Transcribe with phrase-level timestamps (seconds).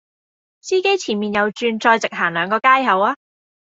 [0.61, 3.15] 司機前面右轉再直行兩個街口吖